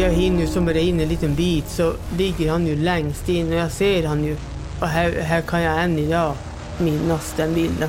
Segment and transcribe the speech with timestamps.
[0.00, 3.54] jag hinner ju zooma in en liten bit så ligger han ju längst in och
[3.54, 4.36] jag ser han ju.
[4.80, 6.34] Och här, här kan jag än idag
[6.78, 7.88] minnas den bilden.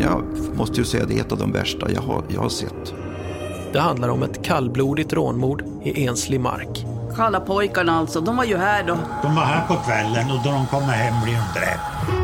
[0.00, 2.94] Jag måste ju säga det är ett av de värsta jag har, jag har sett.
[3.72, 6.86] Det handlar om ett kallblodigt rånmord i enslig mark.
[7.16, 8.98] Kalla pojkarna alltså, de var ju här då.
[9.22, 12.21] De var här på kvällen och då de kommer hem blir de dräpta.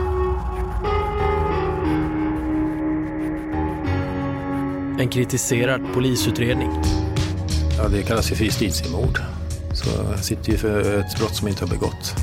[4.99, 6.71] En kritiserad polisutredning.
[7.79, 9.21] Ja, det kallas ju för justitiemord.
[9.73, 12.15] Så jag sitter ju för ett brott som inte har begått.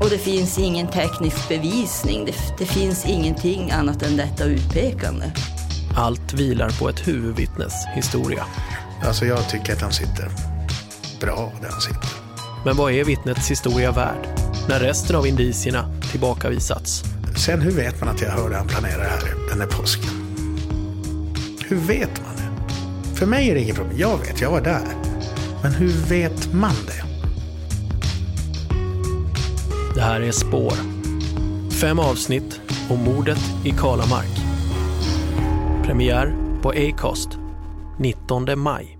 [0.00, 2.24] Och det finns ingen teknisk bevisning.
[2.24, 5.32] Det, det finns ingenting annat än detta utpekande.
[5.96, 8.44] Allt vilar på ett huvudvittnes historia.
[9.02, 10.30] Alltså jag tycker att han sitter
[11.20, 12.08] bra där han sitter.
[12.64, 14.28] Men vad är vittnets historia värd
[14.68, 17.02] när resten av indicierna tillbakavisats?
[17.36, 20.27] Sen hur vet man att jag hörde han planera det här den här påsken?
[21.68, 22.74] Hur vet man det?
[23.14, 23.98] För mig är det inget problem.
[23.98, 24.86] Jag vet, jag var där.
[25.62, 27.04] Men hur vet man det?
[29.94, 30.72] Det här är Spår.
[31.80, 34.38] Fem avsnitt om mordet i Kalamark.
[35.84, 37.28] Premiär på Acast
[37.98, 38.97] 19 maj.